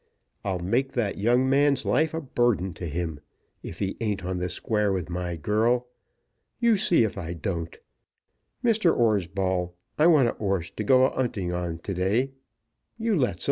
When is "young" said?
1.19-1.47